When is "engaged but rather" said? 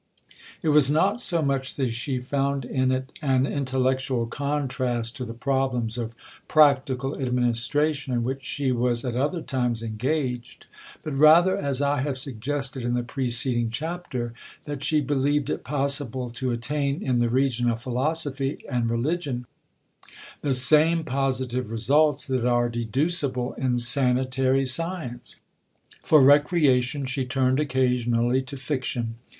9.83-11.55